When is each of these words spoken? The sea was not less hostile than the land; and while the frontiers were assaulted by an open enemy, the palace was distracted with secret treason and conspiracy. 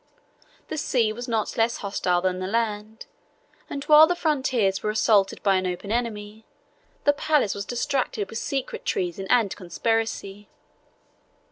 The 0.69 0.79
sea 0.79 1.13
was 1.13 1.27
not 1.27 1.57
less 1.57 1.77
hostile 1.77 2.21
than 2.21 2.39
the 2.39 2.47
land; 2.47 3.05
and 3.69 3.83
while 3.83 4.07
the 4.07 4.15
frontiers 4.15 4.81
were 4.81 4.89
assaulted 4.89 5.43
by 5.43 5.57
an 5.57 5.67
open 5.67 5.91
enemy, 5.91 6.43
the 7.03 7.13
palace 7.13 7.53
was 7.53 7.65
distracted 7.65 8.27
with 8.27 8.39
secret 8.39 8.83
treason 8.83 9.27
and 9.29 9.55
conspiracy. 9.55 10.49